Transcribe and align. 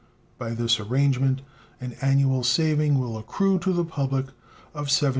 By 0.39 0.55
this 0.55 0.79
arrangement 0.79 1.43
an 1.79 1.95
annual 2.01 2.43
saving 2.43 2.97
will 2.97 3.19
accrue 3.19 3.59
to 3.59 3.71
the 3.71 3.85
public 3.85 4.29
of 4.73 4.87
$75,000. 4.87 5.09